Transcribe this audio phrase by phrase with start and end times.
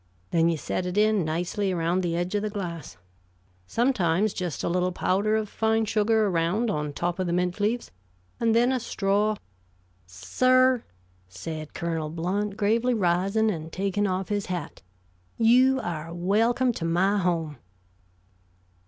[0.31, 2.97] Then you set it in nicely around the edge of the glass.
[3.67, 7.91] Sometimes just a little powder of fine sugar around on top of the mint leaves,
[8.39, 9.35] and then a straw"
[10.07, 10.83] "Sir,"
[11.29, 14.81] said Colonel Blount, gravely rising and taking off his hat,
[15.37, 17.57] "you are welcome to my home!"